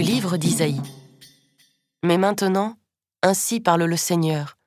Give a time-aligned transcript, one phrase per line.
[0.00, 0.80] livre d'Isaïe.
[2.02, 2.76] Mais maintenant,
[3.22, 4.58] ainsi parle le Seigneur,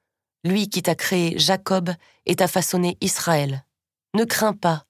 [0.44, 1.92] lui qui t'a créé Jacob
[2.26, 3.66] et t'a façonné Israël.
[4.14, 4.86] Ne crains pas,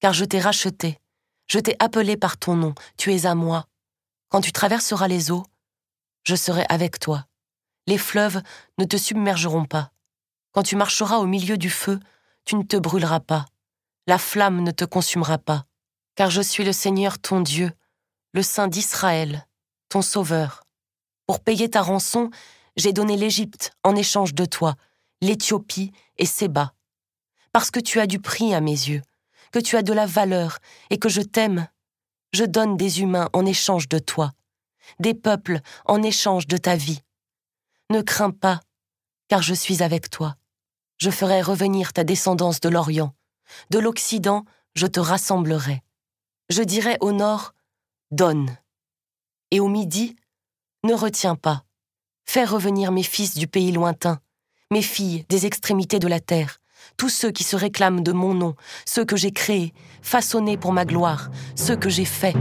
[0.00, 0.98] car je t'ai racheté,
[1.46, 3.66] je t'ai appelé par ton nom, tu es à moi.
[4.28, 5.44] Quand tu traverseras les eaux,
[6.24, 7.26] je serai avec toi.
[7.86, 8.42] Les fleuves
[8.78, 9.92] ne te submergeront pas.
[10.52, 12.00] Quand tu marcheras au milieu du feu,
[12.44, 13.46] tu ne te brûleras pas.
[14.08, 15.66] La flamme ne te consumera pas.
[16.16, 17.70] Car je suis le Seigneur ton Dieu,
[18.32, 19.46] le Saint d'Israël,
[19.88, 20.64] ton Sauveur.
[21.26, 22.30] Pour payer ta rançon,
[22.76, 24.74] j'ai donné l'Égypte en échange de toi,
[25.20, 26.74] l'Éthiopie et Séba.
[27.52, 29.02] Parce que tu as du prix à mes yeux,
[29.52, 30.58] que tu as de la valeur
[30.90, 31.68] et que je t'aime,
[32.32, 34.32] je donne des humains en échange de toi,
[34.98, 37.00] des peuples en échange de ta vie.
[37.90, 38.60] Ne crains pas,
[39.28, 40.36] car je suis avec toi.
[40.98, 43.14] Je ferai revenir ta descendance de l'Orient.
[43.70, 45.82] De l'Occident, je te rassemblerai.
[46.48, 47.54] Je dirai au nord,
[48.10, 48.56] donne.
[49.52, 50.16] Et au midi,
[50.84, 51.64] ne retiens pas.
[52.24, 54.18] Fais revenir mes fils du pays lointain,
[54.72, 56.58] mes filles des extrémités de la terre,
[56.96, 59.72] tous ceux qui se réclament de mon nom, ceux que j'ai créés,
[60.02, 62.36] façonnés pour ma gloire, ceux que j'ai faits.